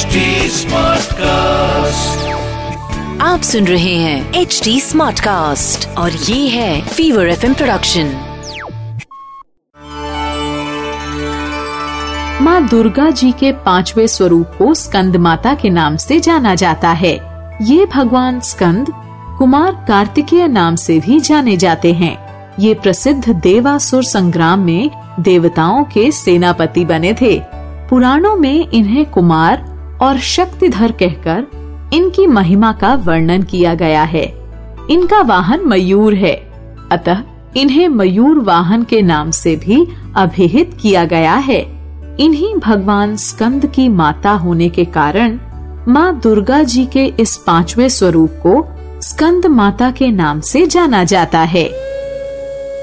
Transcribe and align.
HD 0.00 0.20
Smartcast. 0.48 2.20
आप 3.20 3.40
सुन 3.42 3.64
रहे 3.64 3.94
हैं 3.94 4.34
एच 4.34 4.60
डी 4.64 4.80
स्मार्ट 4.80 5.20
कास्ट 5.20 5.88
और 5.88 6.12
ये 6.12 6.48
है 6.48 6.80
फीवर 6.82 7.28
एफ़ 7.28 7.46
प्रोडक्शन 7.46 8.06
माँ 12.42 12.68
दुर्गा 12.68 13.10
जी 13.10 13.32
के 13.32 13.52
पांचवे 13.52 14.08
स्वरूप 14.08 14.46
को 14.58 14.74
स्कंद 14.74 15.16
माता 15.16 15.54
के 15.54 15.70
नाम 15.70 15.96
से 15.96 16.20
जाना 16.20 16.54
जाता 16.54 16.90
है। 16.90 17.14
ये 17.62 17.86
भगवान 17.86 18.40
स्कंद 18.40 18.86
कुमार 19.38 19.84
कार्तिकेय 19.88 20.48
नाम 20.48 20.76
से 20.76 21.00
भी 21.00 21.20
जाने 21.20 21.56
जाते 21.56 21.92
हैं। 21.92 22.16
ये 22.58 22.74
प्रसिद्ध 22.74 23.28
देवासुर 23.28 24.04
संग्राम 24.04 24.60
में 24.60 24.90
देवताओं 25.20 25.84
के 25.84 26.12
सेनापति 26.12 26.84
बने 26.84 27.14
थे। 27.14 27.42
पुराणों 27.90 28.36
में 28.36 28.68
इन्हें 28.70 29.10
कुमार 29.10 29.69
और 30.02 30.18
शक्तिधर 30.18 30.92
कहकर 30.92 31.46
इनकी 31.94 32.26
महिमा 32.26 32.72
का 32.72 32.94
वर्णन 32.94 33.42
किया 33.42 33.74
गया 33.74 34.02
है। 34.02 34.24
इनका 34.90 35.20
वाहन 35.20 35.60
मयूर 35.66 36.14
है। 36.14 36.34
अतः 36.92 37.22
इन्हें 37.56 37.88
मयूर 37.88 38.38
वाहन 38.38 38.82
के 38.82 39.02
नाम 39.02 39.30
से 39.30 39.56
भी 39.56 39.86
अभिहित 40.16 40.78
किया 40.82 41.04
गया 41.04 41.34
है। 41.34 41.80
इन्हीं 42.20 42.54
भगवान 42.56 43.16
स्कंद 43.16 43.66
की 43.66 43.88
माता 43.88 44.30
होने 44.30 44.68
के 44.68 44.84
कारण 44.84 45.38
माँ 45.88 46.20
दुर्गा 46.20 46.62
जी 46.62 46.86
के 46.86 47.04
इस 47.04 47.36
पांचवे 47.36 47.88
स्वरूप 47.88 48.30
को 48.46 48.66
स्कंद 49.02 49.46
माता 49.46 49.90
के 49.90 50.08
नाम 50.08 50.40
से 50.40 50.66
जाना 50.66 51.04
जाता 51.04 51.40
है। 51.40 51.64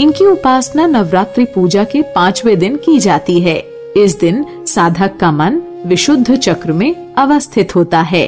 इनकी 0.00 0.26
उपासना 0.26 0.86
नवरात्रि 0.86 1.44
पूजा 1.44 1.84
के 1.84 2.02
पांचवे 2.02 2.56
दिन 2.56 2.76
की 2.76 2.98
जाती 2.98 3.40
है। 3.40 3.58
इस 3.96 4.18
दिन 4.20 4.44
साधक 4.66 5.16
का 5.16 5.30
मन 5.32 5.60
विशुद्ध 5.86 6.36
चक्र 6.36 6.72
में 6.72 7.14
अवस्थित 7.14 7.76
होता 7.76 8.00
है। 8.00 8.26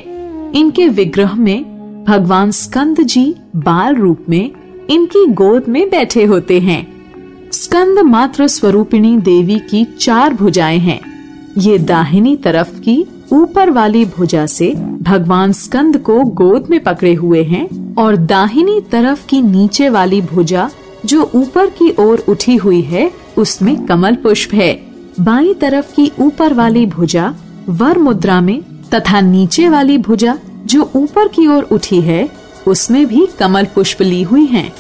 इनके 0.55 0.89
विग्रह 0.89 1.35
में 1.35 1.65
भगवान 2.09 2.51
स्कंद 2.51 3.01
जी 3.01 3.35
बाल 3.57 3.95
रूप 3.95 4.19
में 4.29 4.51
इनकी 4.91 5.27
गोद 5.27 5.65
में 5.69 5.91
बैठे 5.91 6.25
होते 6.25 6.61
हैं। 6.61 6.87
स्कंद 7.53 7.99
मात्र 7.99 8.47
स्वरूपिणी 8.47 9.17
देवी 9.17 9.59
की 9.59 9.85
चार 9.85 10.35
भुजाएँ 10.35 10.79
हैं। 10.79 11.01
ये 11.59 11.79
दाहिनी 11.79 12.37
तरफ़ 12.37 12.81
की 12.81 13.07
ऊपर 13.33 13.71
वाली 13.71 14.05
भुजा 14.05 14.47
से 14.47 14.75
भगवान 15.03 15.53
स्कंद 15.53 15.99
को 15.99 16.25
गोद 16.25 16.67
में 16.71 16.81
पकड़े 16.81 17.15
हुए 17.15 17.43
हैं 17.43 17.95
और 17.95 18.17
दाहिनी 18.17 18.81
तरफ़ 18.81 19.27
की 19.27 19.43
नीचे 19.43 19.89
वाली 19.89 20.21
भुजा 20.21 20.71
जो 21.07 21.31
ऊपर 21.35 21.67
की 21.67 21.95
ओर 21.99 22.25
उठी 22.29 22.57
हुई 22.57 22.81
है, 22.81 23.11
उसमें 23.37 23.87
कमल 23.87 24.15
पुष्प 24.15 24.55
है। 24.55 24.83
बाई 25.21 25.55
तरफ़ 25.55 25.95
की 25.95 26.13
ऊपर 26.21 26.55
वाली 26.55 26.87
भुजा 26.87 27.35
वर 27.69 27.99
मुद्रा 27.99 28.41
में 28.41 28.61
तथा 28.95 29.21
नीचे 29.21 29.69
वाली 29.69 29.99
भुजा 29.99 30.37
जो 30.67 30.91
ऊपर 30.97 31.29
की 31.29 31.47
ओर 31.47 31.63
उठी 31.63 32.01
है, 32.01 32.29
उसमें 32.69 33.07
भी 33.07 33.27
कमल 33.39 33.65
पुष्प 33.65 34.03
ली 34.03 34.23
हुई 34.23 34.47
हैं। 34.47 34.73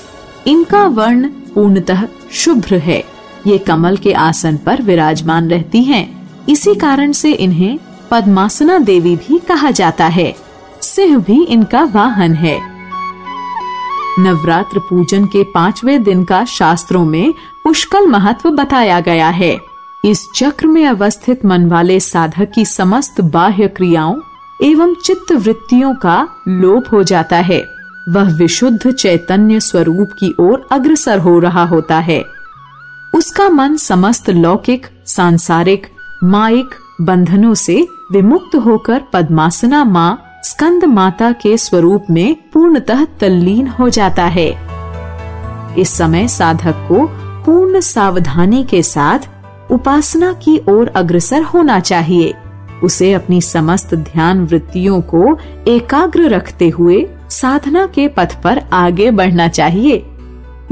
इनका 0.47 0.87
वर्ण 0.87 1.29
पूर्णतः 1.55 2.07
शुभ्र 2.33 2.79
है 2.79 3.03
ये 3.47 3.59
कमल 3.59 3.97
के 3.97 4.13
आसन 4.13 4.57
पर 4.57 4.83
विराजमान 4.83 5.51
रहती 5.51 5.83
हैं। 5.83 6.05
इसी 6.49 6.75
कारण 6.75 7.13
से 7.13 7.33
इन्हें 7.33 7.79
पद्मासना 8.11 8.79
देवी 8.79 9.17
भी 9.17 9.39
कहा 9.39 9.71
जाता 9.71 10.07
है 10.07 10.35
सिंह 10.83 11.19
भी 11.19 11.43
इनका 11.45 11.83
वाहन 11.85 12.35
है 12.35 12.59
नवरात्र 14.19 14.79
पूजन 14.79 15.25
के 15.25 15.43
पांचवे 15.45 15.99
दिन 15.99 16.25
का 16.25 16.45
शास्त्रों 16.45 17.05
में 17.05 17.33
पुष्कल 17.65 18.07
महत्व 18.07 18.51
बताया 18.51 19.01
गया 19.01 19.29
है 19.29 19.59
इस 20.05 20.29
चक्र 20.35 20.67
में 20.67 20.87
अवस्थित 20.87 21.45
मन 21.45 21.67
वाले 21.67 22.01
साधक 22.01 22.53
की 22.55 22.65
समस्त 22.65 23.21
बाह्य 23.21 23.69
क्रियाओं 23.69 24.21
एवं 24.63 24.95
चित्त 24.95 25.33
वृत्तियों 25.33 25.95
का 25.95 26.29
लोप 26.49 26.85
हो 26.93 27.03
जाता 27.03 27.37
है। 27.37 27.65
वह 28.09 28.37
विशुद्ध 28.37 28.93
चैतन्य 28.93 29.61
स्वरूप 29.61 30.09
की 30.13 30.35
ओर 30.41 30.69
अग्रसर 30.73 31.19
हो 31.19 31.39
रहा 31.39 31.65
होता 31.65 31.99
है। 31.99 32.25
उसका 33.15 33.49
मन 33.49 33.77
समस्त 33.77 34.31
लौकिक, 34.31 34.87
सांसारिक, 35.07 35.87
माइक 36.25 36.71
बंधनों 37.01 37.55
से 37.55 37.89
विमुक्त 38.13 38.57
होकर 38.57 39.03
पद्मासना 39.13 39.85
माँ 39.85 40.41
स्कंद 40.45 40.85
माता 40.85 41.33
के 41.33 41.57
स्वरूप 41.57 42.07
में 42.11 42.37
पूर्णतः 42.53 43.05
तल्लीन 43.05 43.67
हो 43.67 43.89
जाता 43.89 44.25
है। 44.25 44.49
इस 45.79 45.89
समय 45.89 46.29
साधक 46.29 46.87
को 46.89 47.07
पूर्ण 47.45 47.81
सावधानी 47.81 48.65
के 48.65 48.83
साथ 48.83 49.19
उपासना 49.73 50.33
की 50.33 50.61
ओर 50.69 50.89
अग्रसर 50.89 51.43
होना 51.43 51.81
चाहिए। 51.81 52.35
उसे 52.83 53.13
अपनी 53.13 53.41
समस्त 53.41 53.95
ध्यान 53.95 54.45
वृत्तियों 54.45 55.01
को 55.01 55.39
एकाग्र 55.69 56.29
रखते 56.29 56.69
हुए 56.69 57.07
साधना 57.31 57.87
के 57.87 58.09
पथ 58.09 58.43
पर 58.43 58.63
आगे 58.73 59.11
बढ़ना 59.11 59.49
चाहिए। 59.49 60.07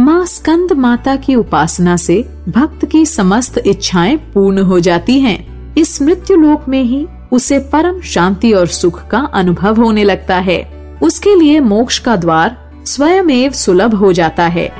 माँ 0.00 0.26
स्कंद 0.26 0.72
माता 0.72 1.16
की 1.16 1.34
उपासना 1.34 1.96
से 1.96 2.28
भक्त 2.48 2.86
की 2.86 3.06
समस्त 3.06 3.62
इच्छाएँ 3.66 4.16
पूर्ण 4.16 4.58
हो 4.58 4.80
जाती 4.80 5.20
हैं। 5.20 5.74
इस 5.74 6.02
मृत्यु 6.02 6.36
लोक 6.36 6.68
में 6.68 6.82
ही 6.82 7.06
उसे 7.32 7.58
परम 7.58 8.00
शांति 8.00 8.52
और 8.52 8.66
सुख 8.66 9.08
का 9.08 9.18
अनुभव 9.18 9.76
होने 9.76 10.04
लगता 10.04 10.36
है। 10.36 10.72
उसके 11.02 11.34
लिए 11.34 11.60
मोक्ष 11.60 11.98
का 11.98 12.16
द्वार 12.16 12.72
स्वयं 12.86 13.50
सुलभ 13.50 13.94
हो 13.94 14.12
जाता 14.12 14.46
है। 14.46 14.72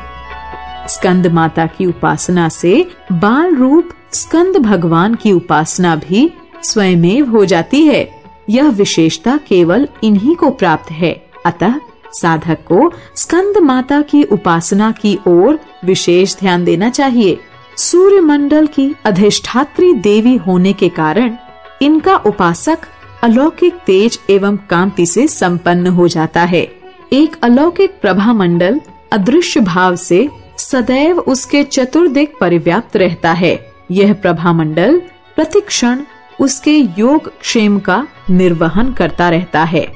स्कंद 0.88 1.26
माता 1.26 1.66
की 1.66 1.86
उपासना 1.86 2.48
से 2.48 2.88
बाल 3.12 3.54
रूप 3.54 3.90
स्कंद 4.12 4.56
भगवान 4.56 5.14
की 5.14 5.32
उपासना 5.32 5.96
भी 5.96 6.30
स्वयमेव 6.62 7.30
हो 7.30 7.44
जाती 7.44 7.82
है। 7.82 8.22
यह 8.50 8.68
विशेषता 8.68 9.36
केवल 9.48 9.88
इन्हीं 10.04 10.36
को 10.36 10.50
प्राप्त 10.50 10.90
है। 10.90 11.26
अतः 11.46 11.74
साधक 12.12 12.58
को 12.68 12.92
स्कंद 13.16 13.58
माता 13.58 14.02
की 14.02 14.22
उपासना 14.22 14.90
की 14.92 15.18
ओर 15.26 15.58
विशेष 15.84 16.36
ध्यान 16.38 16.64
देना 16.64 16.90
चाहिए। 16.90 17.38
सूर्य 17.76 18.20
मंडल 18.20 18.66
की 18.66 18.94
अधिष्ठात्री 19.04 19.94
देवी 19.94 20.36
होने 20.36 20.72
के 20.72 20.88
कारण 20.88 21.36
इनका 21.82 22.16
उपासक 22.16 22.78
अलौकिक 23.22 23.74
तेज 23.74 24.20
एवं 24.30 24.56
कांति 24.56 25.06
से 25.06 25.28
संपन्न 25.28 25.86
हो 25.86 26.08
जाता 26.08 26.42
है। 26.42 26.72
एक 27.12 27.36
अलौकिक 27.42 28.00
प्रभा 28.00 28.32
मंडल 28.32 28.80
अदृश्य 29.12 29.60
भाव 29.60 29.96
से 29.96 30.28
सदैव 30.58 31.18
उसके 31.18 31.62
चतुर्दिक 31.62 32.32
परिव्याप्त 32.40 32.96
रहता 32.96 33.32
है। 33.32 33.67
यह 33.90 34.12
प्रभा 34.14 34.52
मंडल 34.52 35.00
प्रतिक्षण 35.36 36.00
उसके 36.40 36.72
योग 36.98 37.38
क्षेम 37.40 37.78
का 37.78 38.06
निर्वहन 38.30 38.92
करता 38.92 39.28
रहता 39.30 39.62
है। 39.64 39.86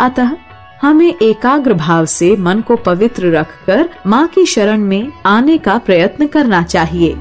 अतः 0.00 0.36
हमें 0.82 1.14
एकाग्र 1.22 1.74
भाव 1.74 2.06
से 2.06 2.36
मन 2.36 2.60
को 2.60 2.76
पवित्र 2.76 3.30
रखकर 3.30 3.88
माँ 4.06 4.26
की 4.26 4.46
शरण 4.46 4.80
में 4.80 5.12
आने 5.26 5.58
का 5.58 5.78
प्रयत्न 5.78 6.26
करना 6.26 6.62
चाहिए। 6.62 7.16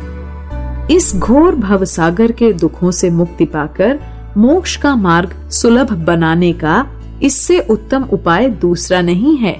इस 0.91 1.11
घोर 1.15 1.55
भव 1.55 1.85
सागर 1.85 2.31
के 2.31 2.53
दुखों 2.53 2.91
से 2.91 3.09
मुक्ति 3.09 3.45
पाकर 3.45 3.99
मोक्ष 4.37 4.75
का 4.75 4.95
मार्ग 4.95 5.49
सुलभ 5.49 5.91
बनाने 5.91 6.53
का 6.53 6.87
इससे 7.23 7.59
उत्तम 7.59 8.03
उपाय 8.03 8.49
दूसरा 8.49 9.01
नहीं 9.01 9.37
है। 9.37 9.59